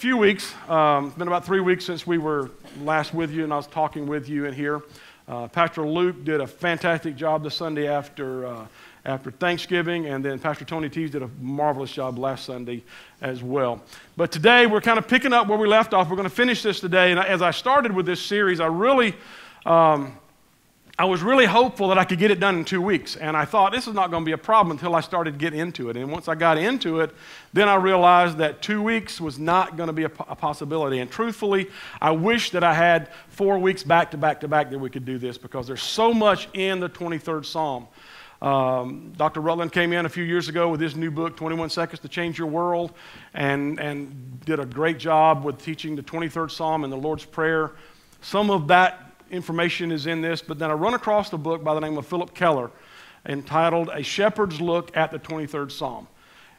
[0.00, 0.54] few weeks.
[0.66, 2.50] Um, it's been about three weeks since we were
[2.80, 4.80] last with you, and I was talking with you in here.
[5.28, 8.66] Uh, Pastor Luke did a fantastic job the Sunday after, uh,
[9.04, 12.82] after Thanksgiving, and then Pastor Tony Tees did a marvelous job last Sunday
[13.20, 13.82] as well.
[14.16, 16.08] But today we're kind of picking up where we left off.
[16.08, 19.14] We're going to finish this today, and as I started with this series, I really.
[19.66, 20.16] Um,
[21.00, 23.16] I was really hopeful that I could get it done in two weeks.
[23.16, 25.58] And I thought this is not going to be a problem until I started getting
[25.58, 25.96] into it.
[25.96, 27.14] And once I got into it,
[27.54, 30.98] then I realized that two weeks was not going to be a, a possibility.
[30.98, 31.70] And truthfully,
[32.02, 35.06] I wish that I had four weeks back to back to back that we could
[35.06, 37.88] do this because there's so much in the 23rd Psalm.
[38.42, 39.40] Um, Dr.
[39.40, 42.36] Rutland came in a few years ago with his new book, 21 Seconds to Change
[42.36, 42.92] Your World,
[43.32, 47.70] and, and did a great job with teaching the 23rd Psalm and the Lord's Prayer.
[48.20, 51.74] Some of that information is in this, but then I run across a book by
[51.74, 52.70] the name of Phillip Keller
[53.26, 56.08] entitled A Shepherd's Look at the 23rd Psalm.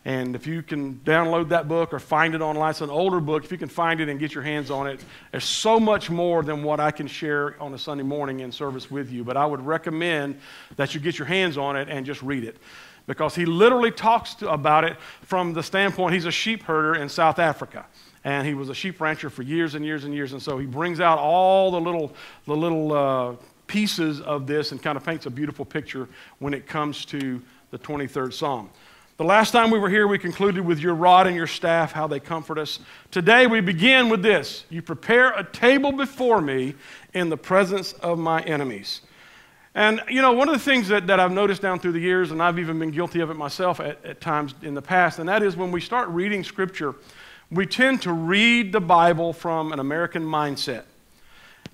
[0.03, 3.43] And if you can download that book or find it online, it's an older book.
[3.43, 4.99] If you can find it and get your hands on it,
[5.31, 8.89] there's so much more than what I can share on a Sunday morning in service
[8.89, 9.23] with you.
[9.23, 10.39] But I would recommend
[10.75, 12.57] that you get your hands on it and just read it.
[13.05, 17.07] Because he literally talks to, about it from the standpoint he's a sheep herder in
[17.09, 17.85] South Africa
[18.23, 20.33] and he was a sheep rancher for years and years and years.
[20.33, 22.13] And so he brings out all the little,
[22.45, 23.35] the little uh,
[23.67, 26.07] pieces of this and kind of paints a beautiful picture
[26.39, 28.69] when it comes to the 23rd Psalm.
[29.17, 32.07] The last time we were here, we concluded with your rod and your staff, how
[32.07, 32.79] they comfort us.
[33.11, 36.73] Today, we begin with this You prepare a table before me
[37.13, 39.01] in the presence of my enemies.
[39.73, 42.31] And, you know, one of the things that, that I've noticed down through the years,
[42.31, 45.29] and I've even been guilty of it myself at, at times in the past, and
[45.29, 46.95] that is when we start reading Scripture,
[47.51, 50.83] we tend to read the Bible from an American mindset.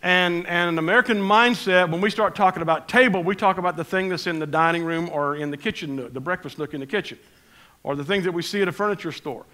[0.02, 3.84] And, and an American mindset, when we start talking about table, we talk about the
[3.84, 6.80] thing that's in the dining room or in the kitchen nook, the breakfast nook in
[6.80, 7.20] the kitchen,
[7.84, 9.46] or the things that we see at a furniture store.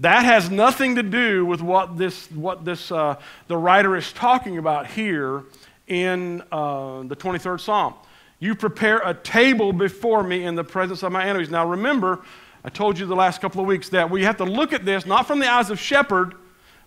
[0.00, 3.16] That has nothing to do with what this, what this uh,
[3.46, 5.44] the writer is talking about here
[5.86, 7.94] in uh, the 23rd Psalm.
[8.38, 11.48] You prepare a table before me in the presence of my enemies.
[11.48, 12.22] Now remember,
[12.66, 15.06] I told you the last couple of weeks that we have to look at this
[15.06, 16.34] not from the eyes of shepherd,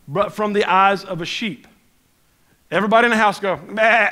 [0.10, 1.68] but from the eyes of a sheep.
[2.70, 4.10] Everybody in the house go, bah.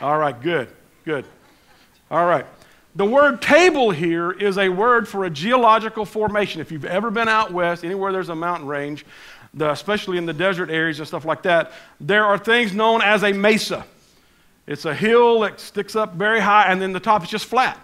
[0.00, 0.68] All right, good,
[1.04, 1.26] good.
[2.10, 2.46] All right.
[2.94, 6.62] The word table here is a word for a geological formation.
[6.62, 9.04] If you've ever been out west, anywhere there's a mountain range,
[9.52, 13.24] the, especially in the desert areas and stuff like that, there are things known as
[13.24, 13.84] a mesa.
[14.66, 17.78] It's a hill that sticks up very high, and then the top is just flat.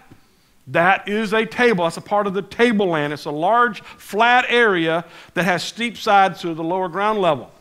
[0.71, 1.85] That is a table.
[1.85, 3.11] That's a part of the tableland.
[3.11, 7.51] It's a large, flat area that has steep sides to the lower ground level.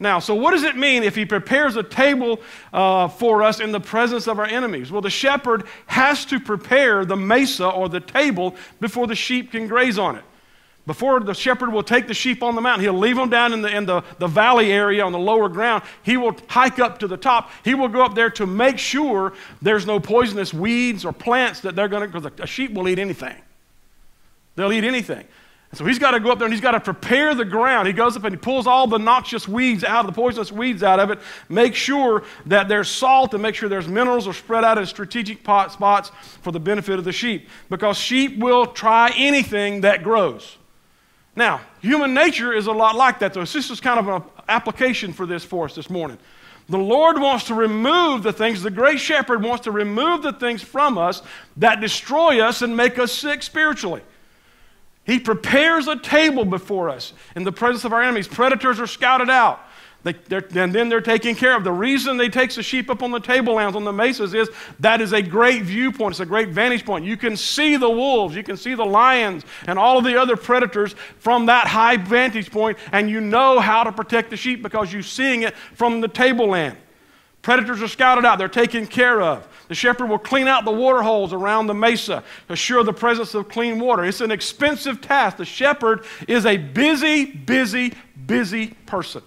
[0.00, 2.40] Now, so what does it mean if he prepares a table
[2.72, 4.92] uh, for us in the presence of our enemies?
[4.92, 9.66] Well, the shepherd has to prepare the mesa or the table before the sheep can
[9.66, 10.24] graze on it.
[10.88, 13.60] Before the shepherd will take the sheep on the mountain, he'll leave them down in
[13.60, 15.82] the, in the, the valley area on the lower ground.
[16.02, 17.50] He will hike up to the top.
[17.62, 21.76] He will go up there to make sure there's no poisonous weeds or plants that
[21.76, 23.36] they're going to, because a sheep will eat anything.
[24.56, 25.26] They'll eat anything.
[25.74, 27.86] So he's got to go up there and he's got to prepare the ground.
[27.86, 30.82] He goes up and he pulls all the noxious weeds out of the poisonous weeds
[30.82, 31.18] out of it,
[31.50, 35.44] make sure that there's salt and make sure there's minerals are spread out in strategic
[35.44, 36.10] pot spots
[36.40, 37.50] for the benefit of the sheep.
[37.68, 40.56] Because sheep will try anything that grows.
[41.38, 43.44] Now, human nature is a lot like that, though.
[43.44, 46.18] So this is kind of an application for this for us this morning.
[46.68, 50.62] The Lord wants to remove the things, the great shepherd wants to remove the things
[50.62, 51.22] from us
[51.56, 54.02] that destroy us and make us sick spiritually.
[55.04, 58.26] He prepares a table before us in the presence of our enemies.
[58.26, 59.60] Predators are scouted out.
[60.04, 61.64] They, and then they're taken care of.
[61.64, 64.48] The reason they takes the sheep up on the tablelands on the mesas is
[64.78, 66.12] that is a great viewpoint.
[66.12, 67.04] It's a great vantage point.
[67.04, 70.36] You can see the wolves, you can see the lions, and all of the other
[70.36, 74.92] predators from that high vantage point, and you know how to protect the sheep because
[74.92, 76.76] you're seeing it from the tableland.
[77.42, 79.48] Predators are scouted out, they're taken care of.
[79.68, 83.48] The shepherd will clean out the water holes around the mesa, assure the presence of
[83.48, 84.04] clean water.
[84.04, 85.38] It's an expensive task.
[85.38, 87.94] The shepherd is a busy, busy,
[88.26, 89.22] busy person.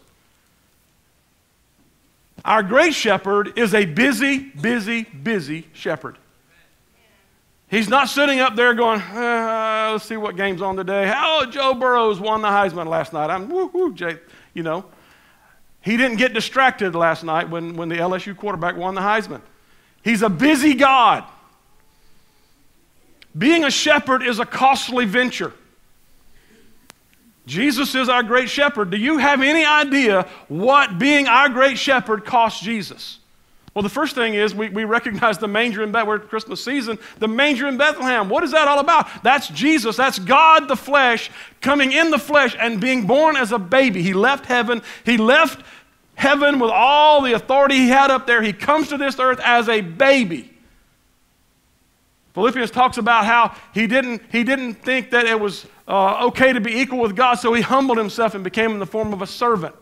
[2.43, 6.17] Our great shepherd is a busy, busy, busy shepherd.
[7.69, 11.07] He's not sitting up there going, uh, let's see what game's on today.
[11.07, 13.29] How Joe Burrows won the Heisman last night.
[13.29, 14.17] I'm woo woo, Jay.
[14.53, 14.85] You know,
[15.79, 19.41] he didn't get distracted last night when, when the LSU quarterback won the Heisman.
[20.03, 21.23] He's a busy God.
[23.37, 25.53] Being a shepherd is a costly venture.
[27.45, 28.91] Jesus is our great shepherd.
[28.91, 33.19] Do you have any idea what being our great shepherd cost Jesus?
[33.73, 37.27] Well, the first thing is we, we recognize the manger in Bethlehem, Christmas season, the
[37.27, 38.27] manger in Bethlehem.
[38.27, 39.23] What is that all about?
[39.23, 39.95] That's Jesus.
[39.95, 44.03] That's God the flesh coming in the flesh and being born as a baby.
[44.03, 44.81] He left heaven.
[45.05, 45.65] He left
[46.15, 48.41] heaven with all the authority he had up there.
[48.41, 50.51] He comes to this earth as a baby.
[52.33, 56.61] Philippians talks about how he didn't, he didn't think that it was uh, okay to
[56.61, 59.27] be equal with God, so he humbled himself and became in the form of a
[59.27, 59.75] servant.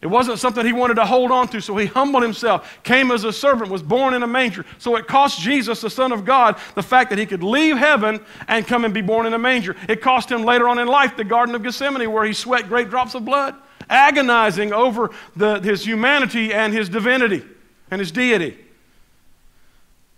[0.00, 3.24] It wasn't something he wanted to hold on to, so he humbled himself, came as
[3.24, 4.64] a servant, was born in a manger.
[4.78, 8.18] So it cost Jesus, the Son of God, the fact that he could leave heaven
[8.48, 9.76] and come and be born in a manger.
[9.90, 12.88] It cost him later on in life the Garden of Gethsemane, where he sweat great
[12.88, 13.54] drops of blood,
[13.90, 17.44] agonizing over the, his humanity and his divinity
[17.90, 18.56] and his deity.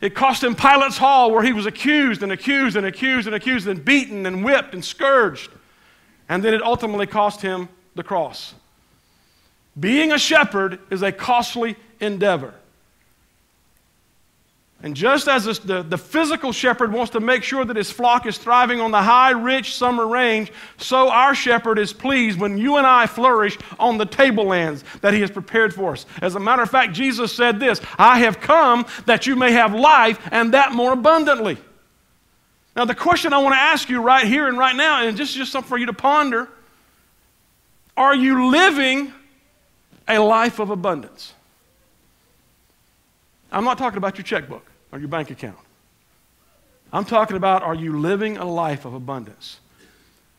[0.02, 3.68] It cost him Pilate's Hall, where he was accused and accused and accused and accused
[3.68, 5.48] and beaten and whipped and scourged.
[6.28, 8.54] And then it ultimately cost him the cross.
[9.78, 12.52] Being a shepherd is a costly endeavor.
[14.84, 18.36] And just as the, the physical shepherd wants to make sure that his flock is
[18.36, 22.86] thriving on the high, rich summer range, so our shepherd is pleased when you and
[22.86, 26.04] I flourish on the tablelands that he has prepared for us.
[26.20, 29.72] As a matter of fact, Jesus said this I have come that you may have
[29.72, 31.58] life and that more abundantly.
[32.74, 35.28] Now, the question I want to ask you right here and right now, and this
[35.28, 36.48] is just something for you to ponder
[37.96, 39.12] are you living
[40.08, 41.34] a life of abundance.
[43.52, 45.58] I'm not talking about your checkbook or your bank account.
[46.92, 49.58] I'm talking about are you living a life of abundance?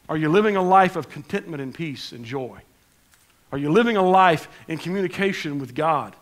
[0.08, 2.60] Are you living a life of contentment and peace and joy?
[3.52, 6.16] Are you living a life in communication with God?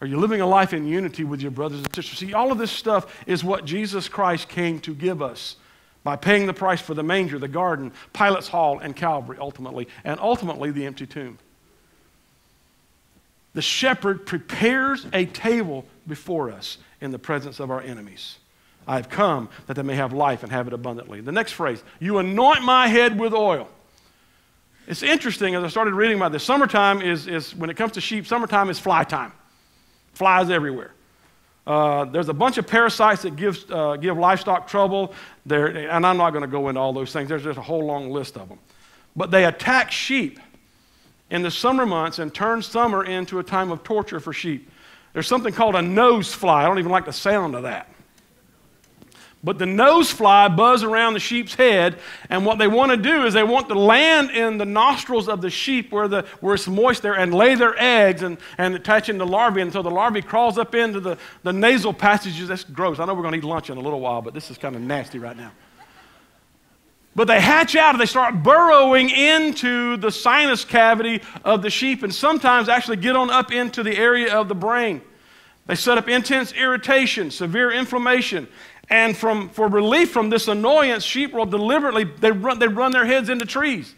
[0.00, 2.18] Are you living a life in unity with your brothers and sisters?
[2.18, 5.56] See, all of this stuff is what Jesus Christ came to give us
[6.04, 10.20] by paying the price for the manger, the garden, Pilate's Hall, and Calvary ultimately, and
[10.20, 11.38] ultimately the empty tomb
[13.56, 18.38] the shepherd prepares a table before us in the presence of our enemies.
[18.86, 21.20] I have come that they may have life and have it abundantly.
[21.20, 23.68] The next phrase, you anoint my head with oil.
[24.86, 26.44] It's interesting as I started reading about this.
[26.44, 29.32] Summertime is, is when it comes to sheep, summertime is fly time.
[30.14, 30.92] Flies everywhere.
[31.66, 35.12] Uh, there's a bunch of parasites that give, uh, give livestock trouble.
[35.44, 37.28] There, and I'm not going to go into all those things.
[37.28, 38.60] There's just a whole long list of them.
[39.16, 40.38] But they attack sheep
[41.30, 44.70] in the summer months and turn summer into a time of torture for sheep.
[45.16, 46.62] There's something called a nose fly.
[46.62, 47.88] I don't even like the sound of that.
[49.42, 51.98] But the nose fly buzz around the sheep's head,
[52.28, 55.40] and what they want to do is they want to land in the nostrils of
[55.40, 59.08] the sheep where, the, where it's moist there and lay their eggs and, and attach
[59.08, 62.48] into larvae until the larvae crawls up into the, the nasal passages.
[62.48, 62.98] That's gross.
[62.98, 64.76] I know we're going to eat lunch in a little while, but this is kind
[64.76, 65.52] of nasty right now.
[67.16, 72.02] But they hatch out and they start burrowing into the sinus cavity of the sheep
[72.02, 75.00] and sometimes actually get on up into the area of the brain.
[75.66, 78.46] They set up intense irritation, severe inflammation.
[78.90, 83.06] And from, for relief from this annoyance, sheep will deliberately, they run, they run their
[83.06, 83.94] heads into trees.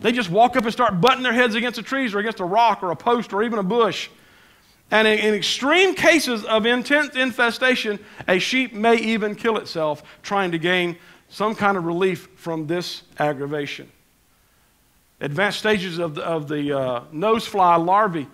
[0.00, 2.44] They just walk up and start butting their heads against the trees or against a
[2.44, 4.08] rock or a post or even a bush.
[4.90, 10.52] And in, in, extreme cases of intense infestation, a sheep may even kill itself trying
[10.52, 10.96] to gain
[11.30, 13.90] some kind of relief from this aggravation.
[15.20, 18.26] Advanced stages of the, of the uh, nosefly larvae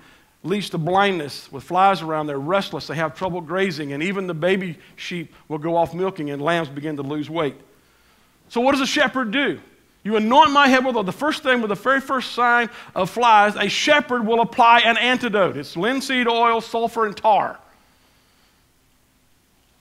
[0.43, 1.51] leads to blindness.
[1.53, 5.59] With flies around, they're restless, they have trouble grazing, and even the baby sheep will
[5.59, 7.57] go off milking and lambs begin to lose weight.
[8.49, 9.61] So, what does a shepherd do?
[10.05, 10.95] You anoint my head with.
[11.05, 14.97] The first thing, with the very first sign of flies, a shepherd will apply an
[14.97, 15.57] antidote.
[15.57, 17.59] It's linseed oil, sulfur, and tar.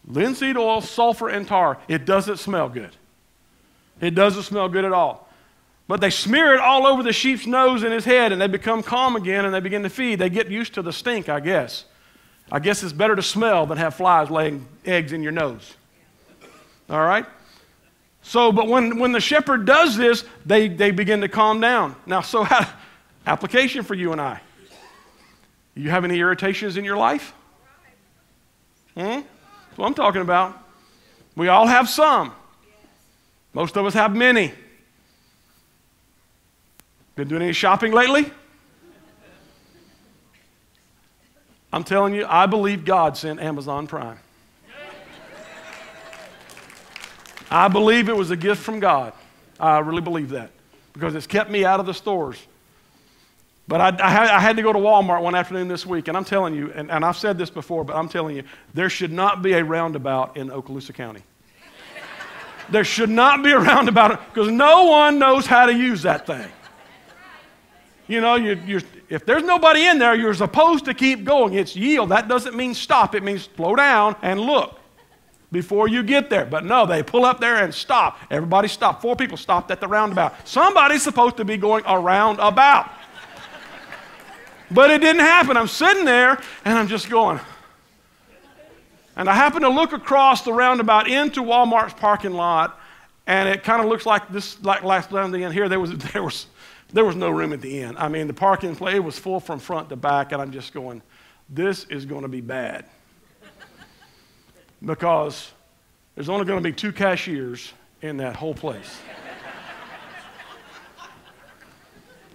[0.08, 1.78] Linseed oil, sulfur, and tar.
[1.88, 2.90] It doesn't smell good.
[4.02, 5.30] It doesn't smell good at all.
[5.88, 8.82] But they smear it all over the sheep's nose and his head, and they become
[8.82, 10.20] calm again and they begin to feed.
[10.20, 11.86] They get used to the stink, I guess.
[12.52, 15.76] I guess it's better to smell than have flies laying eggs in your nose.
[16.90, 17.26] All right?
[18.22, 21.96] So, but when, when the shepherd does this, they, they begin to calm down.
[22.08, 22.68] Now, so how,
[23.26, 24.42] application for you and I.
[25.76, 27.34] You have any irritations in your life?
[28.96, 29.04] Hmm?
[29.04, 30.58] That's what I'm talking about.
[31.36, 32.34] We all have some.
[33.56, 34.52] Most of us have many.
[37.16, 38.30] Been doing any shopping lately?
[41.72, 44.20] I'm telling you, I believe God sent Amazon Prime.
[47.50, 49.14] I believe it was a gift from God.
[49.58, 50.52] I really believe that
[50.92, 52.38] because it's kept me out of the stores.
[53.70, 56.18] But I, I, had, I, had, to go to Walmart one afternoon this week, and
[56.18, 58.44] I'm telling you, and, and I've said this before, but I'm telling you,
[58.74, 61.24] there should not be a roundabout in Okaloosa County.
[62.70, 66.50] There should not be a roundabout because no one knows how to use that thing.
[68.08, 71.54] You know, you, you're, if there's nobody in there, you're supposed to keep going.
[71.54, 72.10] It's yield.
[72.10, 74.80] That doesn't mean stop, it means slow down and look
[75.52, 76.46] before you get there.
[76.46, 78.20] But no, they pull up there and stop.
[78.30, 79.02] Everybody stopped.
[79.02, 80.48] Four people stopped at the roundabout.
[80.48, 82.92] Somebody's supposed to be going around about.
[84.70, 85.58] but it didn't happen.
[85.58, 87.40] I'm sitting there and I'm just going.
[89.16, 92.80] And I happen to look across the roundabout into Walmart's parking lot,
[93.28, 95.70] and it kind of looks like this, like last the end here.
[95.70, 96.48] There was, there was
[96.94, 97.98] there was no room at the end.
[97.98, 101.02] I mean, the parking place was full from front to back, and I'm just going,
[101.50, 102.86] this is going to be bad.
[104.84, 105.52] because
[106.16, 108.98] there's only going to be two cashiers in that whole place.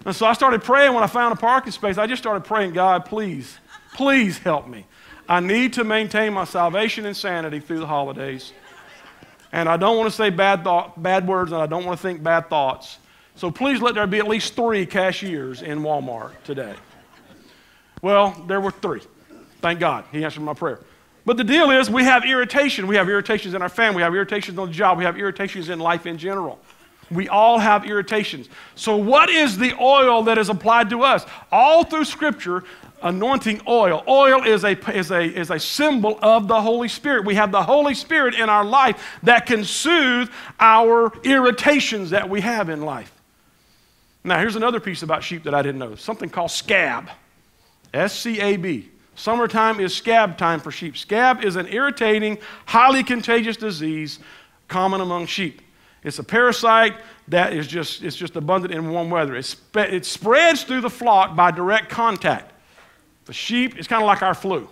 [0.05, 1.97] and so I started praying when I found a parking space.
[1.97, 3.57] I just started praying, God, please,
[3.93, 4.85] please help me.
[5.31, 8.51] I need to maintain my salvation and sanity through the holidays.
[9.53, 12.01] And I don't want to say bad, thought, bad words, and I don't want to
[12.01, 12.97] think bad thoughts.
[13.35, 16.75] So please let there be at least three cashiers in Walmart today.
[18.01, 19.03] Well, there were three.
[19.61, 20.03] Thank God.
[20.11, 20.81] He answered my prayer.
[21.25, 22.85] But the deal is, we have irritation.
[22.85, 23.97] We have irritations in our family.
[23.97, 24.97] We have irritations on the job.
[24.97, 26.59] We have irritations in life in general.
[27.09, 28.49] We all have irritations.
[28.75, 31.25] So, what is the oil that is applied to us?
[31.51, 32.63] All through Scripture,
[33.01, 34.03] anointing oil.
[34.07, 37.25] Oil is a, is, a, is a symbol of the Holy Spirit.
[37.25, 40.29] We have the Holy Spirit in our life that can soothe
[40.59, 43.11] our irritations that we have in life.
[44.23, 47.09] Now, here's another piece about sheep that I didn't know something called scab.
[47.93, 48.89] S C A B.
[49.15, 50.95] Summertime is scab time for sheep.
[50.95, 54.19] Scab is an irritating, highly contagious disease
[54.67, 55.61] common among sheep.
[56.03, 56.95] It's a parasite
[57.27, 59.35] that is just, it's just abundant in warm weather.
[59.35, 62.50] It, spe- it spreads through the flock by direct contact.
[63.25, 64.67] The sheep is kind of like our flu.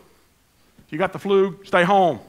[0.86, 2.20] If you got the flu, stay home.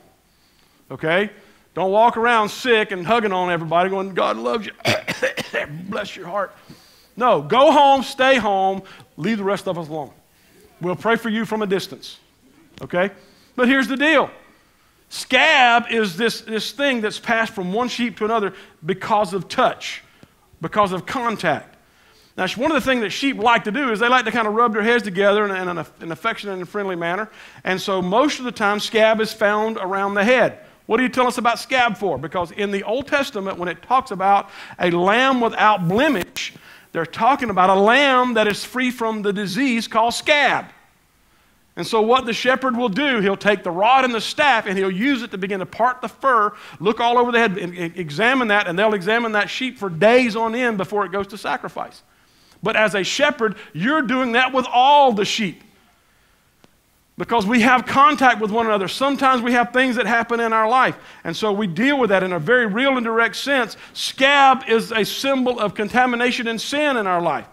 [0.91, 1.31] Okay?
[1.75, 4.73] Don't walk around sick and hugging on everybody going, God loves you.
[5.89, 6.55] Bless your heart.
[7.17, 8.83] No, go home, stay home,
[9.17, 10.11] leave the rest of us alone.
[10.81, 12.19] We'll pray for you from a distance.
[12.83, 13.11] Okay?
[13.57, 14.31] But here's the deal
[15.11, 20.03] scab is this, this thing that's passed from one sheep to another because of touch,
[20.61, 21.70] because of contact.
[22.41, 24.49] Now, one of the things that sheep like to do is they like to kind
[24.49, 27.29] of rub their heads together in, an, an affectionate and friendly manner.
[27.65, 30.59] And so, most of the time, scab is found around the head.
[30.87, 32.17] What do you tell us about scab for?
[32.17, 36.55] Because in the Old Testament, when it talks about a lamb without blemish,
[36.93, 40.65] they're talking about a lamb that is free from the disease called scab.
[41.77, 44.79] And so, what the shepherd will do, he'll take the rod and the staff and
[44.79, 47.77] he'll use it to begin to part the fur, look all over the head, and
[47.99, 51.37] examine that, and they'll examine that sheep for days on end before it goes to
[51.37, 52.03] sacrifice.
[52.63, 55.63] But as a shepherd, you're doing that with all the sheep
[57.21, 58.89] because we have contact with one another.
[58.89, 62.23] Sometimes we have things that happen in our life, and so we deal with that
[62.23, 63.77] in a very real and direct sense.
[63.93, 67.47] Scab is a symbol of contamination and sin in our life.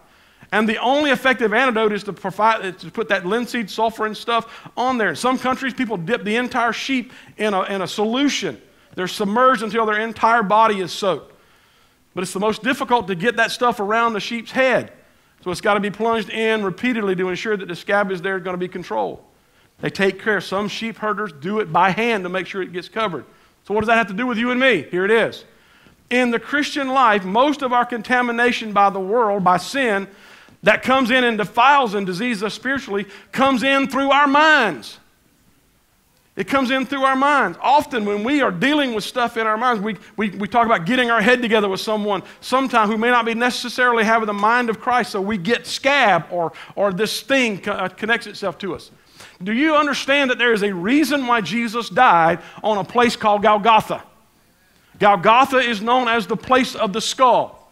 [0.54, 4.70] And the only effective antidote is to, provide, to put that linseed, sulfur, and stuff
[4.78, 5.10] on there.
[5.10, 8.62] In some countries, people dip the entire sheep in a, in a solution.
[8.96, 11.34] They're submerged until their entire body is soaked.
[12.16, 14.94] But it's the most difficult to get that stuff around the sheep's head.
[15.48, 18.38] So it's got to be plunged in repeatedly to ensure that the scab is there
[18.38, 19.24] going to be controlled.
[19.80, 20.42] They take care.
[20.42, 23.24] Some sheep herders do it by hand to make sure it gets covered.
[23.66, 24.86] So, what does that have to do with you and me?
[24.92, 25.46] Here it is.
[26.10, 30.10] In the Christian life, most of our contamination by the world, by sin,
[30.64, 35.00] that comes in and defiles and diseases us spiritually, comes in through our minds.
[36.38, 37.58] It comes in through our minds.
[37.64, 40.86] Often, when we are dealing with stuff in our minds, we, we, we talk about
[40.86, 44.70] getting our head together with someone, sometime who may not be necessarily having the mind
[44.70, 48.92] of Christ, so we get scab or, or this thing uh, connects itself to us.
[49.44, 53.42] Do you understand that there is a reason why Jesus died on a place called
[53.42, 54.04] Golgotha?
[55.00, 57.68] Golgotha is known as the place of the skull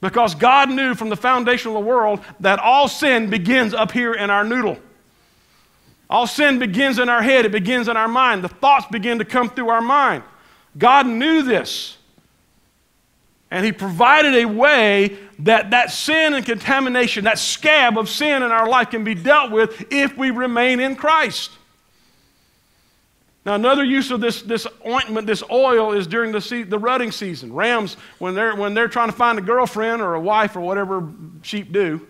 [0.00, 4.14] because God knew from the foundation of the world that all sin begins up here
[4.14, 4.78] in our noodle.
[6.10, 8.42] All sin begins in our head, it begins in our mind.
[8.42, 10.24] The thoughts begin to come through our mind.
[10.76, 11.96] God knew this.
[13.52, 18.50] And he provided a way that that sin and contamination, that scab of sin in
[18.50, 21.52] our life can be dealt with if we remain in Christ.
[23.46, 27.10] Now, another use of this, this ointment, this oil, is during the, se- the rutting
[27.10, 27.52] season.
[27.52, 31.08] Rams, when they're, when they're trying to find a girlfriend or a wife or whatever
[31.42, 32.06] sheep do,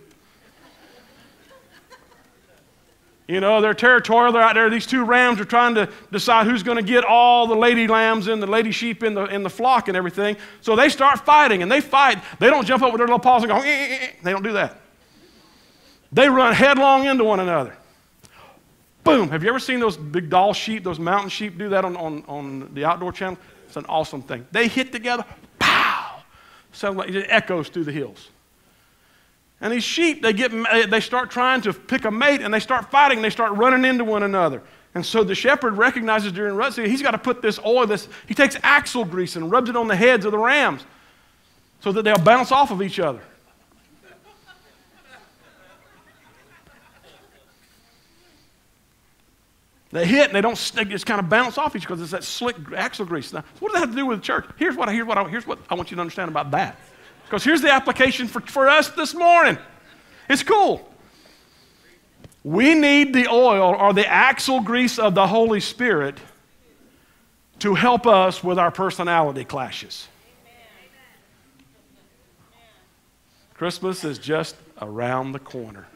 [3.30, 4.32] You know, they're territorial.
[4.32, 4.68] They're out there.
[4.68, 8.26] These two rams are trying to decide who's going to get all the lady lambs
[8.26, 10.37] and the lady sheep in the, in the flock and everything.
[10.62, 12.18] So they start fighting, and they fight.
[12.40, 14.10] They don't jump up with their little paws and go, eh, eh, eh.
[14.25, 14.80] they don't do that.
[16.10, 17.76] They run headlong into one another.
[19.04, 19.28] Boom.
[19.28, 22.25] Have you ever seen those big Dall sheep, those mountain sheep do that on, on,
[22.26, 23.38] on the outdoor channel?
[23.68, 24.44] It's an awesome thing.
[24.50, 25.25] They hit together,
[25.60, 26.20] pow!
[26.72, 28.30] Sounds like it echoes through the hills.
[29.61, 32.61] And these sheep, they, get, eh, they start trying to pick a mate and they
[32.61, 34.62] start fighting and they start running into one another.
[34.95, 38.09] And so the shepherd recognizes during rut season, he's got to put this oil, this,
[38.26, 40.85] he takes axle grease and rubs it on the heads of the rams
[41.81, 43.21] so that they'll bounce off of each other.
[49.93, 52.12] They hit and they don't stick, just kind of bounce off each other because it's
[52.12, 53.33] that slick axle grease.
[53.33, 54.47] Now, what does that have to do with the church?
[54.57, 56.76] Here's what, I, here's, what I, here's what I want you to understand about that.
[57.30, 59.56] Because here's the application for, for us this morning.
[60.28, 60.84] It's cool.
[62.42, 66.18] We need the oil or the axle grease of the Holy Spirit
[67.60, 70.08] to help us with our personality clashes.
[73.54, 75.87] Christmas is just around the corner.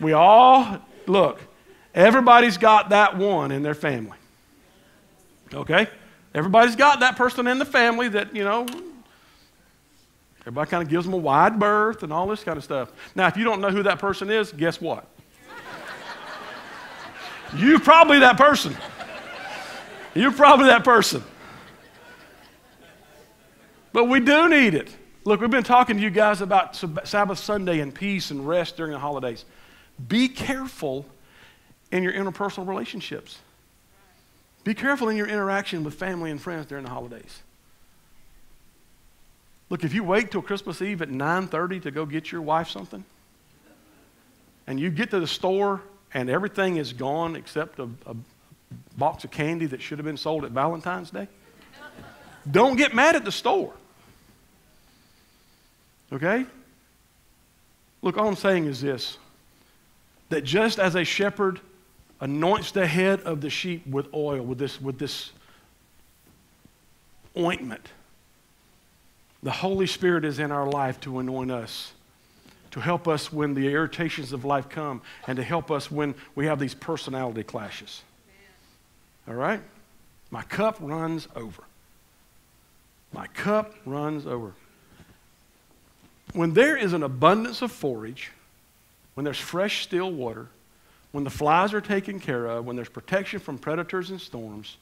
[0.00, 1.40] We all, look,
[1.94, 4.18] everybody's got that one in their family.
[5.54, 5.86] Okay?
[6.34, 8.66] Everybody's got that person in the family that, you know,
[10.46, 12.92] everybody kind of gives them a wide berth and all this kind of stuff.
[13.16, 15.04] Now, if you don't know who that person is, guess what?
[17.56, 18.76] You're probably that person.
[20.14, 21.22] You're probably that person.
[23.92, 24.94] But we do need it.
[25.24, 28.92] Look, we've been talking to you guys about Sabbath Sunday and peace and rest during
[28.92, 29.44] the holidays.
[30.06, 31.06] Be careful
[31.90, 33.38] in your interpersonal relationships.
[34.62, 37.42] Be careful in your interaction with family and friends during the holidays.
[39.68, 43.04] Look, if you wait till Christmas Eve at 9:30 to go get your wife something,
[44.66, 45.82] and you get to the store
[46.14, 48.16] and everything is gone except a, a
[48.96, 51.28] box of candy that should have been sold at Valentine's Day,
[52.50, 53.74] don't get mad at the store.
[56.12, 56.46] Okay?
[58.02, 59.18] Look, all I'm saying is this
[60.28, 61.60] that just as a shepherd
[62.20, 65.32] anoints the head of the sheep with oil, with this, with this
[67.36, 67.88] ointment,
[69.42, 71.92] the Holy Spirit is in our life to anoint us,
[72.72, 76.46] to help us when the irritations of life come, and to help us when we
[76.46, 78.02] have these personality clashes.
[79.28, 79.60] All right?
[80.30, 81.62] My cup runs over.
[83.12, 84.52] My cup runs over
[86.36, 88.30] when there is an abundance of forage,
[89.14, 90.48] when there's fresh, still water,
[91.12, 94.76] when the flies are taken care of, when there's protection from predators and storms,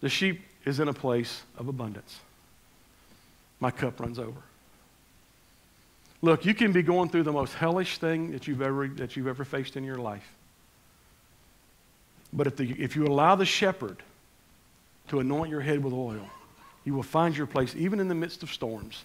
[0.00, 2.20] the sheep is in a place of abundance.
[3.66, 4.40] My cup runs over.
[6.22, 9.26] Look, you can be going through the most hellish thing that you've ever, that you've
[9.26, 10.22] ever faced in your life.
[12.32, 14.04] But if, the, if you allow the shepherd
[15.08, 16.30] to anoint your head with oil,
[16.84, 19.02] you will find your place, even in the midst of storms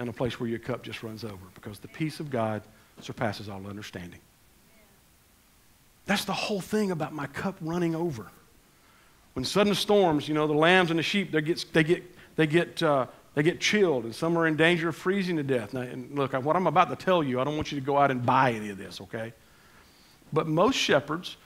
[0.00, 2.62] and a place where your cup just runs over because the peace of God
[3.00, 4.18] surpasses all understanding.
[6.06, 8.26] That's the whole thing about my cup running over.
[9.34, 12.02] When sudden storms, you know, the lambs and the sheep, they get, they get,
[12.34, 15.74] they get, uh, they get chilled, and some are in danger of freezing to death.
[15.74, 18.10] Now, look, what I'm about to tell you, I don't want you to go out
[18.10, 19.32] and buy any of this, okay?
[20.32, 21.36] But most shepherds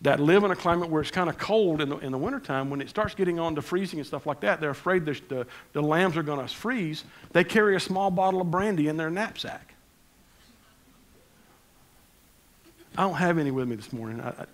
[0.00, 2.70] that live in a climate where it's kind of cold in the, in the wintertime,
[2.70, 5.46] when it starts getting on to freezing and stuff like that, they're afraid the, the,
[5.72, 7.04] the lambs are going to freeze.
[7.32, 9.74] They carry a small bottle of brandy in their knapsack.
[12.96, 14.46] I don't have any with me this morning, I, I,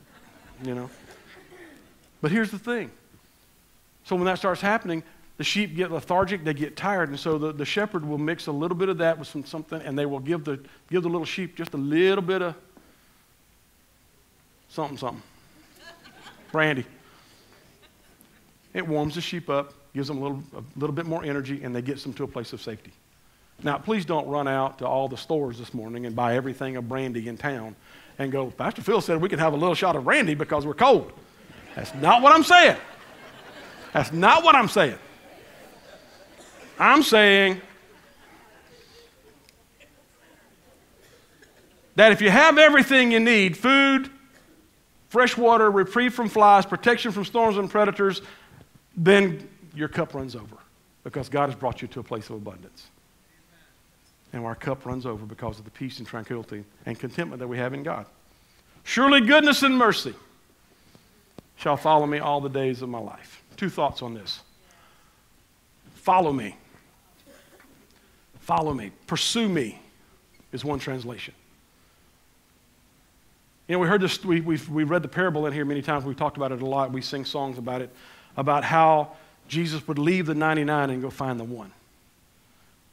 [0.65, 0.91] you know.
[2.21, 2.91] But here's the thing.
[4.05, 5.03] So when that starts happening,
[5.37, 8.53] the sheep get lethargic, they get tired, and so the, the shepherd will mix a
[8.53, 11.25] little bit of that with some something, and they will give the, give the little
[11.25, 12.55] sheep just a little bit of
[14.69, 15.23] something, something
[16.53, 16.85] brandy.
[18.75, 21.75] It warms the sheep up, gives them a little, a little bit more energy, and
[21.75, 22.93] they get them to a place of safety.
[23.63, 26.89] Now, please don't run out to all the stores this morning and buy everything of
[26.89, 27.77] brandy in town
[28.19, 30.75] and go, Pastor Phil said we could have a little shot of brandy because we're
[30.75, 31.13] cold.
[31.75, 32.77] That's not what I'm saying.
[33.93, 34.99] That's not what I'm saying.
[36.79, 37.61] I'm saying
[41.97, 44.11] that if you have everything you need food,
[45.09, 48.23] fresh water, reprieve from flies, protection from storms and predators,
[48.97, 50.57] then your cup runs over
[51.05, 52.89] because God has brought you to a place of abundance.
[54.33, 57.59] And our cup runs over because of the peace and tranquility and contentment that we
[57.59, 58.07] have in God.
[58.83, 60.15] Surely goodness and mercy
[61.57, 63.43] shall follow me all the days of my life.
[63.57, 64.41] Two thoughts on this.
[65.95, 66.57] Follow me.
[68.45, 68.93] Follow me.
[69.07, 69.81] Pursue me
[70.53, 71.33] is one translation.
[73.67, 76.05] You know, we heard this, we, we've, we've read the parable in here many times.
[76.05, 76.93] We've talked about it a lot.
[76.93, 77.89] We sing songs about it,
[78.37, 79.13] about how
[79.49, 81.73] Jesus would leave the 99 and go find the one,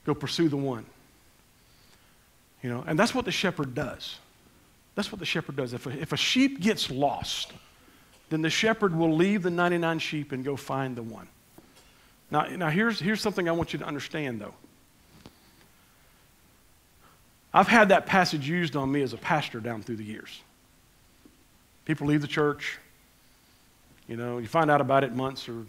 [0.05, 0.85] go pursue the one.
[2.63, 4.19] You know, and that's what the shepherd does.
[4.95, 5.73] That's what the shepherd does.
[5.73, 7.51] If a, if a sheep gets lost,
[8.29, 11.27] then the shepherd will leave the 99 sheep and go find the one.
[12.29, 14.53] Now, now here's, here's something I want you to understand, though.
[17.53, 20.41] I've had that passage used on me as a pastor down through the years.
[21.85, 22.79] People leave the church,
[24.07, 25.65] you know, you find out about it months or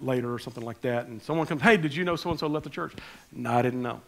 [0.00, 2.46] later or something like that, and someone comes, hey, did you know so and so
[2.46, 2.92] left the church?
[3.32, 4.00] No, I didn't know.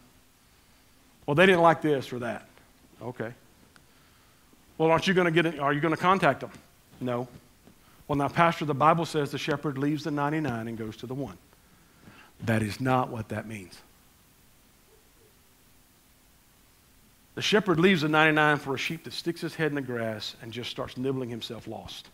[1.25, 2.47] Well, they didn't like this or that.
[3.01, 3.31] Okay.
[4.77, 5.59] Well, aren't you going to get it?
[5.59, 6.51] Are you going to contact them?
[6.99, 7.27] No.
[8.07, 11.13] Well, now, Pastor, the Bible says the shepherd leaves the 99 and goes to the
[11.13, 11.37] one.
[12.45, 13.79] That is not what that means.
[17.35, 20.35] The shepherd leaves the 99 for a sheep that sticks his head in the grass
[20.41, 22.07] and just starts nibbling himself lost.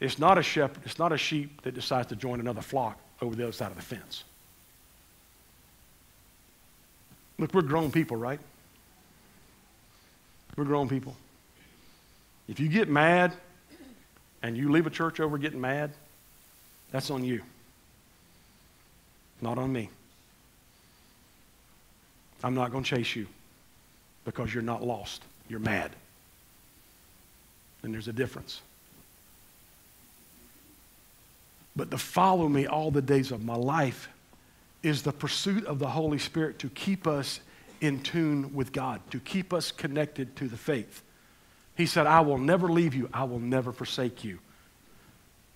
[0.00, 3.34] It's not a shepherd, it's not a sheep that decides to join another flock over
[3.34, 4.24] the other side of the fence.
[7.38, 8.40] Look, we're grown people, right?
[10.56, 11.16] We're grown people.
[12.48, 13.32] If you get mad
[14.42, 15.92] and you leave a church over getting mad,
[16.92, 17.42] that's on you,
[19.40, 19.90] not on me.
[22.44, 23.26] I'm not going to chase you
[24.24, 25.22] because you're not lost.
[25.48, 25.90] You're mad.
[27.82, 28.60] And there's a difference.
[31.74, 34.08] But to follow me all the days of my life
[34.82, 37.40] is the pursuit of the Holy Spirit to keep us
[37.80, 41.02] in tune with God, to keep us connected to the faith.
[41.76, 44.38] He said, I will never leave you, I will never forsake you.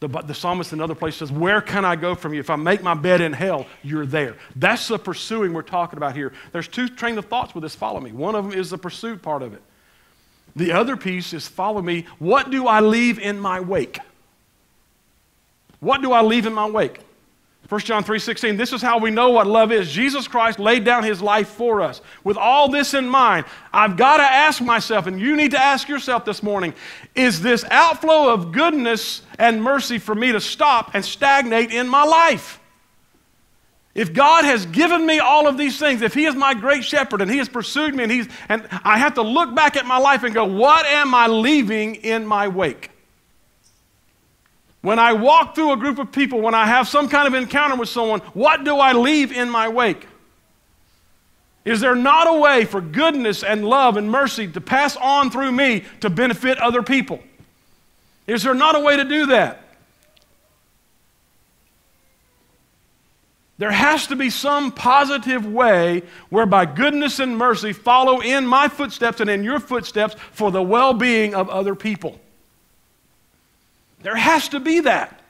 [0.00, 2.40] The, the psalmist in another place says, Where can I go from you?
[2.40, 4.36] If I make my bed in hell, you're there.
[4.56, 6.32] That's the pursuing we're talking about here.
[6.52, 8.10] There's two train of thoughts with this follow me.
[8.10, 9.62] One of them is the pursuit part of it.
[10.56, 12.06] The other piece is follow me.
[12.18, 13.98] What do I leave in my wake?
[15.80, 17.00] What do I leave in my wake?
[17.70, 19.92] 1 John 3:16 This is how we know what love is.
[19.92, 22.02] Jesus Christ laid down his life for us.
[22.24, 25.88] With all this in mind, I've got to ask myself and you need to ask
[25.88, 26.74] yourself this morning,
[27.14, 32.02] is this outflow of goodness and mercy for me to stop and stagnate in my
[32.02, 32.58] life?
[33.94, 37.20] If God has given me all of these things, if He is my great shepherd
[37.22, 39.98] and He has pursued me and He's and I have to look back at my
[39.98, 42.89] life and go, what am I leaving in my wake?
[44.82, 47.76] When I walk through a group of people, when I have some kind of encounter
[47.76, 50.06] with someone, what do I leave in my wake?
[51.64, 55.52] Is there not a way for goodness and love and mercy to pass on through
[55.52, 57.20] me to benefit other people?
[58.26, 59.64] Is there not a way to do that?
[63.58, 69.20] There has to be some positive way whereby goodness and mercy follow in my footsteps
[69.20, 72.19] and in your footsteps for the well being of other people.
[74.02, 75.20] There has to be that.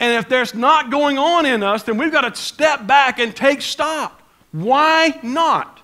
[0.00, 3.34] And if there's not going on in us, then we've got to step back and
[3.34, 4.22] take stock.
[4.52, 5.80] Why not?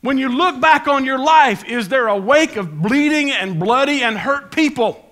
[0.00, 4.02] When you look back on your life, is there a wake of bleeding and bloody
[4.02, 5.04] and hurt people?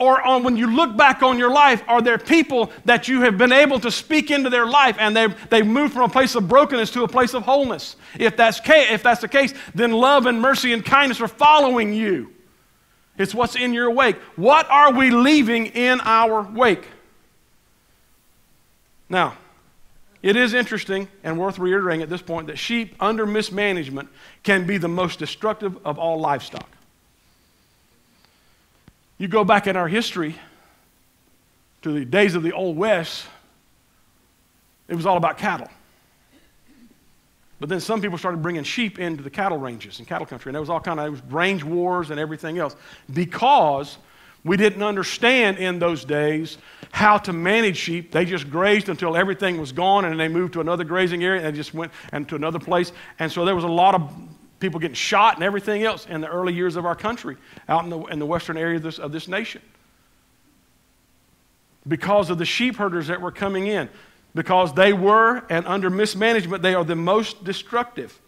[0.00, 3.36] Or on, when you look back on your life, are there people that you have
[3.36, 6.48] been able to speak into their life and they've, they've moved from a place of
[6.48, 7.96] brokenness to a place of wholeness?
[8.18, 12.32] If that's, if that's the case, then love and mercy and kindness are following you.
[13.18, 14.16] It's what's in your wake.
[14.36, 16.86] What are we leaving in our wake?
[19.10, 19.36] Now,
[20.22, 24.08] it is interesting and worth reiterating at this point that sheep under mismanagement
[24.44, 26.68] can be the most destructive of all livestock.
[29.20, 30.34] You go back in our history
[31.82, 33.26] to the days of the Old West,
[34.88, 35.68] it was all about cattle.
[37.60, 40.54] But then some people started bringing sheep into the cattle ranges and cattle country, and
[40.54, 42.74] there was all kind of range wars and everything else
[43.12, 43.98] because
[44.42, 46.56] we didn't understand in those days
[46.90, 48.12] how to manage sheep.
[48.12, 51.54] They just grazed until everything was gone, and they moved to another grazing area and
[51.54, 52.90] they just went and to another place.
[53.18, 54.10] And so there was a lot of
[54.60, 57.36] people getting shot and everything else in the early years of our country
[57.68, 59.62] out in the, in the western area of this, of this nation.
[61.88, 63.88] Because of the sheep herders that were coming in.
[64.34, 68.20] Because they were, and under mismanagement, they are the most destructive.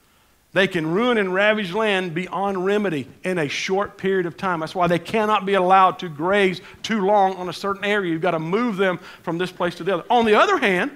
[0.53, 4.61] They can ruin and ravage land beyond remedy in a short period of time.
[4.61, 8.11] That's why they cannot be allowed to graze too long on a certain area.
[8.11, 10.05] You've got to move them from this place to the other.
[10.11, 10.91] On the other hand,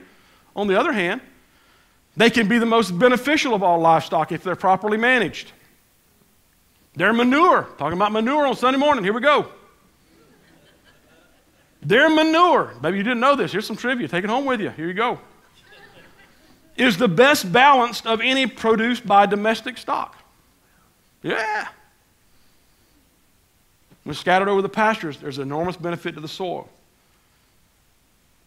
[0.54, 1.20] on the other hand,
[2.16, 5.52] they can be the most beneficial of all livestock if they're properly managed.
[6.94, 9.48] Their manure, talking about manure on Sunday morning, here we go.
[11.82, 14.70] Their manure, maybe you didn't know this, here's some trivia, take it home with you,
[14.70, 15.20] here you go,
[16.76, 20.16] is the best balanced of any produced by domestic stock.
[21.22, 21.68] Yeah.
[24.04, 26.70] When scattered over the pastures, there's enormous benefit to the soil.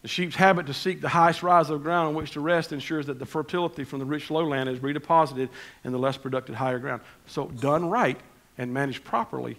[0.02, 3.06] The sheep's habit to seek the highest rise of ground on which to rest ensures
[3.06, 5.50] that the fertility from the rich lowland is redeposited
[5.84, 7.02] in the less productive higher ground.
[7.26, 8.18] So, done right
[8.56, 9.58] and managed properly,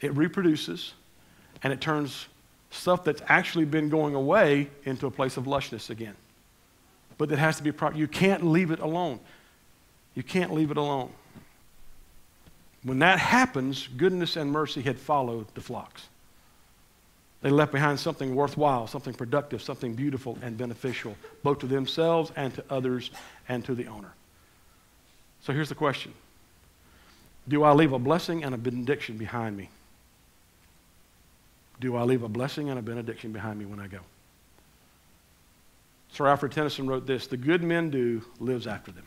[0.00, 0.92] it reproduces
[1.62, 2.26] and it turns
[2.70, 6.16] stuff that's actually been going away into a place of lushness again.
[7.18, 7.96] but it has to be proper.
[7.96, 9.20] You can't leave it alone.
[10.14, 11.10] You can't leave it alone.
[12.82, 16.08] When that happens, goodness and mercy had followed the flocks.
[17.42, 22.54] They left behind something worthwhile, something productive, something beautiful and beneficial, both to themselves and
[22.54, 23.10] to others
[23.48, 24.12] and to the owner.
[25.42, 26.12] So here's the question
[27.48, 29.70] Do I leave a blessing and a benediction behind me?
[31.80, 34.00] Do I leave a blessing and a benediction behind me when I go?
[36.12, 39.06] Sir Alfred Tennyson wrote this The good men do lives after them.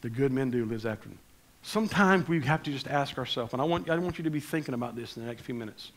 [0.00, 1.18] The good men do lives after them.
[1.62, 4.40] Sometimes we have to just ask ourselves, and I want, I want you to be
[4.40, 5.92] thinking about this in the next few minutes.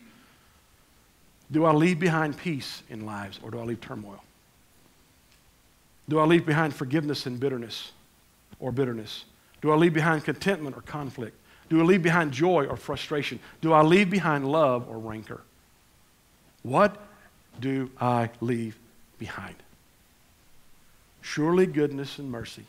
[1.54, 4.20] Do I leave behind peace in lives or do I leave turmoil?
[6.08, 7.92] Do I leave behind forgiveness and bitterness
[8.58, 9.24] or bitterness?
[9.62, 11.36] Do I leave behind contentment or conflict?
[11.68, 13.38] Do I leave behind joy or frustration?
[13.60, 15.42] Do I leave behind love or rancor?
[16.64, 17.00] What
[17.60, 18.76] do I leave
[19.20, 19.54] behind?
[21.22, 22.64] Surely goodness and mercy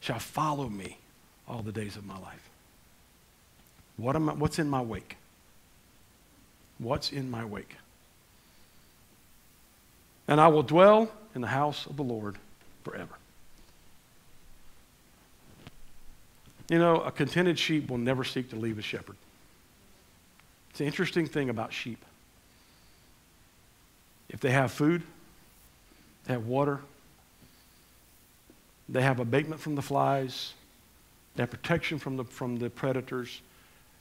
[0.00, 0.98] shall follow me
[1.46, 2.50] all the days of my life.
[3.96, 5.18] What am I, what's in my wake?
[6.80, 7.76] What's in my wake?
[10.26, 12.36] And I will dwell in the house of the Lord
[12.84, 13.14] forever.
[16.70, 19.16] You know, a contented sheep will never seek to leave a shepherd.
[20.70, 22.02] It's an interesting thing about sheep.
[24.30, 25.02] If they have food,
[26.24, 26.80] they have water,
[28.88, 30.54] they have abatement from the flies,
[31.34, 33.40] they have protection from the, from the predators,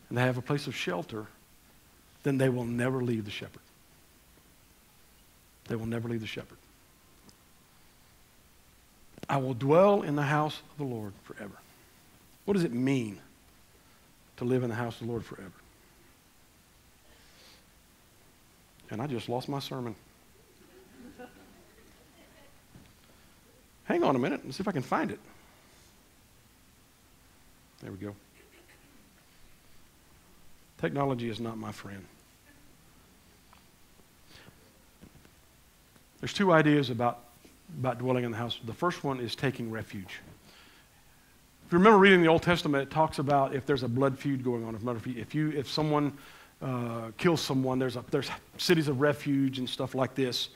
[0.07, 1.25] and they have a place of shelter,
[2.23, 3.61] then they will never leave the shepherd.
[5.67, 6.57] They will never leave the shepherd.
[9.29, 11.55] I will dwell in the house of the Lord forever.
[12.45, 13.19] What does it mean
[14.37, 15.51] to live in the house of the Lord forever?
[18.89, 19.95] And I just lost my sermon.
[23.83, 25.19] Hang on a minute and see if I can find it.
[27.81, 28.15] There we go.
[30.79, 32.05] Technology is not my friend.
[36.21, 37.19] There's two ideas about,
[37.79, 38.59] about dwelling in the house.
[38.65, 40.19] The first one is taking refuge.
[41.65, 44.43] If you remember reading the Old Testament, it talks about if there's a blood feud
[44.43, 44.75] going on.
[44.75, 46.13] If, if, you, if someone
[46.61, 50.49] uh, kills someone, there's, a, there's cities of refuge and stuff like this.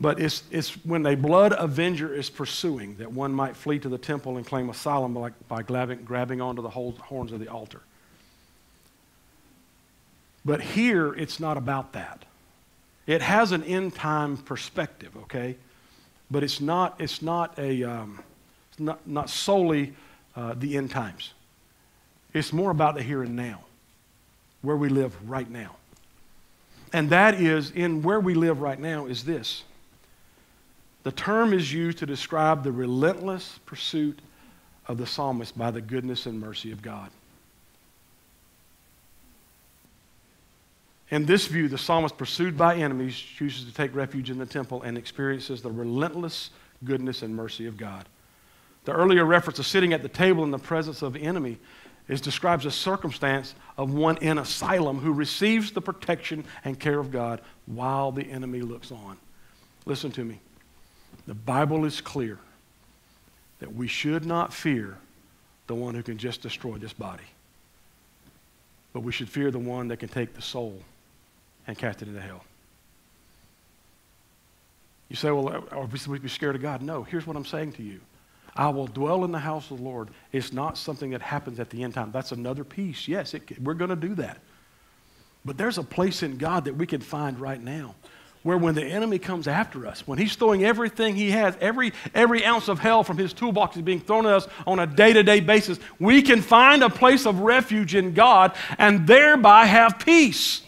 [0.00, 3.98] But it's, it's when a blood avenger is pursuing that one might flee to the
[3.98, 7.82] temple and claim asylum by, by grabbing, grabbing onto the horns of the altar.
[10.44, 12.24] But here, it's not about that.
[13.06, 15.56] It has an end time perspective, okay?
[16.30, 18.22] But it's not, it's not, a, um,
[18.70, 19.94] it's not, not solely
[20.36, 21.32] uh, the end times.
[22.34, 23.64] It's more about the here and now,
[24.62, 25.76] where we live right now.
[26.92, 29.64] And that is, in where we live right now, is this
[31.04, 34.18] the term is used to describe the relentless pursuit
[34.86, 37.10] of the psalmist by the goodness and mercy of God.
[41.10, 44.82] In this view, the psalmist, pursued by enemies, chooses to take refuge in the temple
[44.82, 46.50] and experiences the relentless
[46.84, 48.06] goodness and mercy of God.
[48.84, 51.58] The earlier reference to sitting at the table in the presence of the enemy
[52.08, 57.10] is describes a circumstance of one in asylum who receives the protection and care of
[57.10, 59.18] God while the enemy looks on.
[59.86, 60.40] Listen to me.
[61.26, 62.38] The Bible is clear
[63.60, 64.98] that we should not fear
[65.66, 67.24] the one who can just destroy this body,
[68.92, 70.82] but we should fear the one that can take the soul
[71.68, 72.42] and cast it into hell.
[75.08, 76.82] You say, well, are we be scared of God?
[76.82, 77.02] No.
[77.02, 78.00] Here's what I'm saying to you.
[78.56, 80.08] I will dwell in the house of the Lord.
[80.32, 82.10] It's not something that happens at the end time.
[82.10, 83.06] That's another piece.
[83.06, 84.38] Yes, it, we're going to do that.
[85.44, 87.94] But there's a place in God that we can find right now
[88.42, 92.44] where when the enemy comes after us, when he's throwing everything he has, every, every
[92.44, 95.22] ounce of hell from his toolbox is being thrown at us on a day to
[95.22, 100.62] day basis, we can find a place of refuge in God and thereby have peace.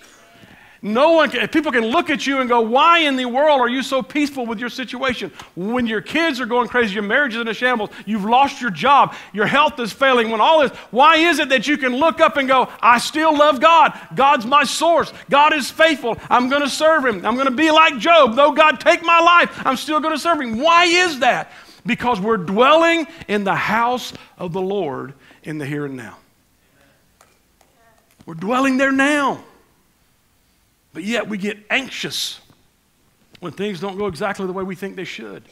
[0.83, 3.69] No one can, people can look at you and go, Why in the world are
[3.69, 5.31] you so peaceful with your situation?
[5.55, 8.71] When your kids are going crazy, your marriage is in a shambles, you've lost your
[8.71, 12.21] job, your health is failing, when all this, why is it that you can look
[12.21, 13.99] up and go, I still love God?
[14.15, 15.13] God's my source.
[15.29, 16.17] God is faithful.
[16.31, 17.27] I'm going to serve Him.
[17.27, 18.35] I'm going to be like Job.
[18.35, 20.61] Though God take my life, I'm still going to serve Him.
[20.61, 21.53] Why is that?
[21.85, 25.13] Because we're dwelling in the house of the Lord
[25.43, 26.17] in the here and now.
[28.25, 29.45] We're dwelling there now.
[30.93, 32.41] But yet we get anxious
[33.41, 35.43] when things don't go exactly the way we think they should.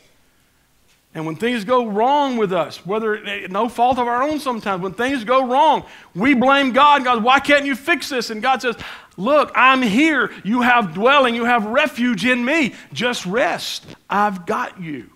[1.15, 4.93] And when things go wrong with us, whether no fault of our own sometimes, when
[4.93, 7.03] things go wrong, we blame God.
[7.03, 8.31] God, why can't you fix this?
[8.31, 8.77] And God says,
[9.17, 10.31] Look, I'm here.
[10.45, 12.75] You have dwelling, you have refuge in me.
[12.93, 13.85] Just rest.
[14.09, 15.11] I've got you.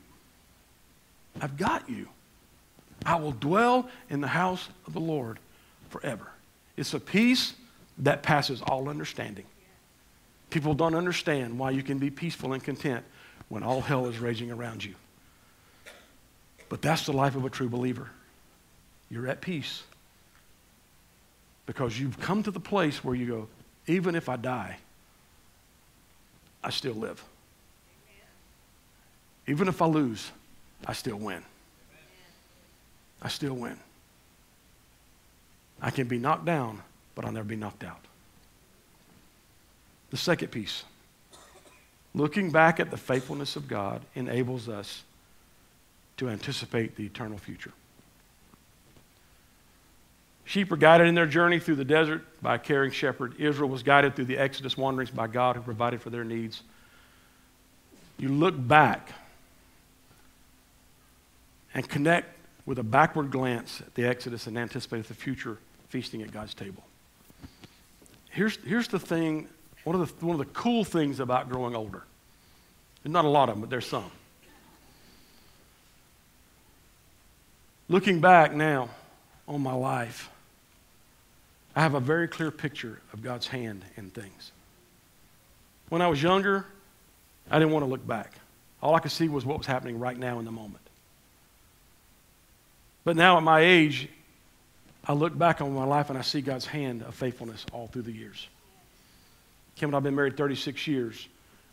[1.40, 2.08] I've got you.
[3.06, 5.38] I will dwell in the house of the Lord
[5.90, 6.26] forever.
[6.76, 7.54] It's a peace
[7.98, 9.44] that passes all understanding.
[10.52, 13.02] People don't understand why you can be peaceful and content
[13.48, 14.94] when all hell is raging around you.
[16.68, 18.10] But that's the life of a true believer.
[19.08, 19.82] You're at peace
[21.64, 23.48] because you've come to the place where you go,
[23.86, 24.76] even if I die,
[26.62, 27.24] I still live.
[29.46, 30.32] Even if I lose,
[30.86, 31.42] I still win.
[33.22, 33.78] I still win.
[35.80, 36.82] I can be knocked down,
[37.14, 38.04] but I'll never be knocked out.
[40.12, 40.84] The second piece
[42.14, 45.02] looking back at the faithfulness of God enables us
[46.18, 47.72] to anticipate the eternal future.
[50.44, 53.34] Sheep are guided in their journey through the desert by a caring shepherd.
[53.38, 56.62] Israel was guided through the Exodus wanderings by God who provided for their needs.
[58.18, 59.12] You look back
[61.72, 65.56] and connect with a backward glance at the Exodus and anticipate the future
[65.88, 66.82] feasting at God's table.
[68.28, 69.48] Here's, here's the thing
[69.84, 72.02] one of the, one of the cool things about growing older.
[73.02, 74.10] There's not a lot of them, but there's some.
[77.88, 78.88] Looking back now
[79.48, 80.30] on my life,
[81.74, 84.52] I have a very clear picture of God's hand in things.
[85.88, 86.64] When I was younger,
[87.50, 88.32] I didn't want to look back.
[88.82, 90.82] All I could see was what was happening right now in the moment.
[93.04, 94.08] But now at my age,
[95.04, 98.02] I look back on my life and I see God's hand of faithfulness all through
[98.02, 98.48] the years.
[99.76, 101.28] Kim and I have been married 36 years.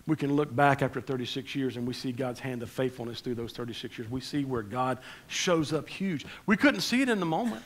[0.07, 3.35] We can look back after 36 years and we see God's hand of faithfulness through
[3.35, 4.09] those 36 years.
[4.09, 6.25] We see where God shows up huge.
[6.45, 7.63] We couldn't see it in the moment.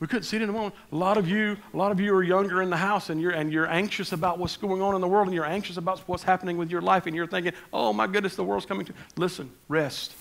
[0.00, 0.74] We couldn't see it in the moment.
[0.90, 3.30] A lot of you, a lot of you are younger in the house and you're,
[3.30, 6.24] and you're anxious about what's going on in the world and you're anxious about what's
[6.24, 8.92] happening with your life and you're thinking, oh my goodness, the world's coming to.
[9.16, 10.12] Listen, rest.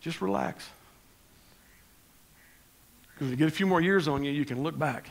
[0.00, 0.66] Just relax.
[3.02, 5.10] Because when you get a few more years on you, you can look back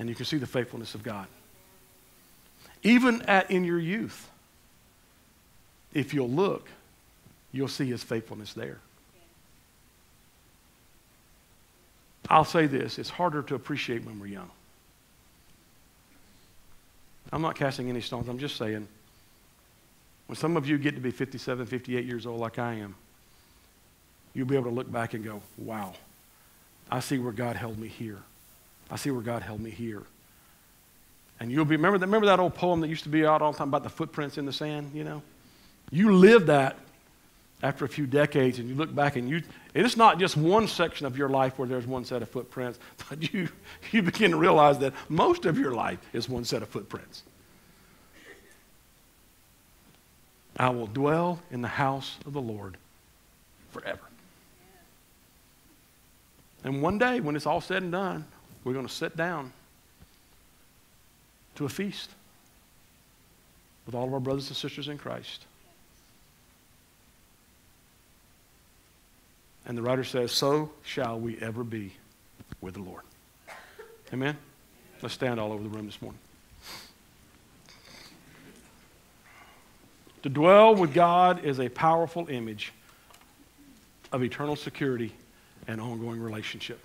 [0.00, 1.26] and you can see the faithfulness of God.
[2.82, 4.30] Even at, in your youth,
[5.92, 6.68] if you'll look,
[7.52, 8.78] you'll see his faithfulness there.
[12.30, 14.50] I'll say this it's harder to appreciate when we're young.
[17.30, 18.88] I'm not casting any stones, I'm just saying,
[20.28, 22.94] when some of you get to be 57, 58 years old, like I am,
[24.32, 25.92] you'll be able to look back and go, wow,
[26.90, 28.20] I see where God held me here.
[28.90, 30.02] I see where God held me here.
[31.38, 33.52] And you'll be, remember that, remember that old poem that used to be out all
[33.52, 35.22] the time about the footprints in the sand, you know?
[35.90, 36.76] You live that
[37.62, 39.42] after a few decades and you look back and you,
[39.74, 42.78] and it's not just one section of your life where there's one set of footprints,
[43.08, 43.48] but you,
[43.90, 47.22] you begin to realize that most of your life is one set of footprints.
[50.56, 52.76] I will dwell in the house of the Lord
[53.70, 54.00] forever.
[56.62, 58.26] And one day, when it's all said and done,
[58.64, 59.52] we're going to sit down
[61.56, 62.10] to a feast
[63.86, 65.46] with all of our brothers and sisters in Christ.
[69.66, 71.92] And the writer says, So shall we ever be
[72.60, 73.02] with the Lord.
[74.12, 74.36] Amen?
[75.02, 76.18] Let's stand all over the room this morning.
[80.22, 82.72] To dwell with God is a powerful image
[84.12, 85.12] of eternal security
[85.66, 86.78] and ongoing relationship.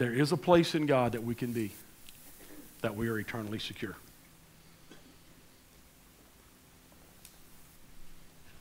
[0.00, 1.72] There is a place in God that we can be,
[2.80, 3.94] that we are eternally secure.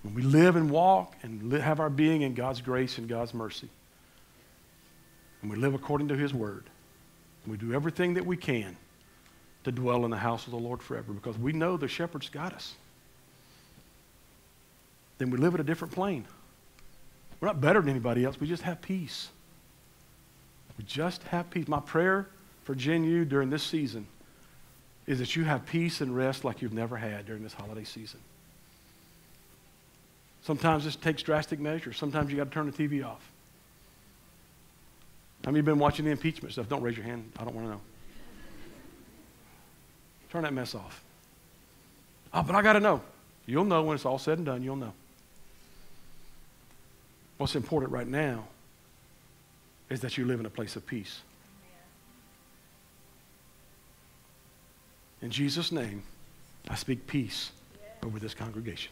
[0.03, 3.69] When we live and walk and have our being in God's grace and God's mercy,
[5.41, 6.65] and we live according to His word,
[7.47, 8.75] we do everything that we can
[9.63, 12.51] to dwell in the house of the Lord forever because we know the shepherd's got
[12.51, 12.75] us,
[15.19, 16.25] then we live at a different plane.
[17.39, 18.37] We're not better than anybody else.
[18.41, 19.29] We just have peace.
[20.85, 21.67] Just have peace.
[21.67, 22.27] My prayer
[22.63, 24.07] for Gen U during this season
[25.07, 28.19] is that you have peace and rest like you've never had during this holiday season.
[30.43, 31.97] Sometimes this takes drastic measures.
[31.97, 33.29] Sometimes you got to turn the TV off.
[35.43, 36.69] How many of you been watching the impeachment stuff?
[36.69, 37.31] Don't raise your hand.
[37.39, 37.81] I don't want to know.
[40.31, 41.03] Turn that mess off.
[42.33, 43.01] Oh, but I got to know.
[43.45, 44.61] You'll know when it's all said and done.
[44.61, 44.93] You'll know.
[47.37, 48.45] What's important right now
[49.89, 51.21] is that you live in a place of peace.
[55.21, 56.03] In Jesus' name,
[56.69, 57.51] I speak peace
[58.03, 58.91] over this congregation.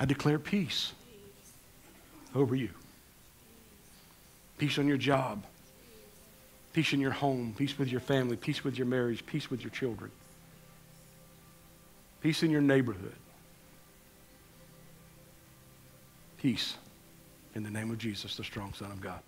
[0.00, 0.92] I declare peace
[2.34, 2.70] over you.
[4.58, 5.44] Peace on your job,
[6.72, 9.70] peace in your home, peace with your family, peace with your marriage, peace with your
[9.70, 10.10] children,
[12.22, 13.14] peace in your neighborhood.
[16.38, 16.76] Peace
[17.54, 19.20] in the name of Jesus, the strong Son of God.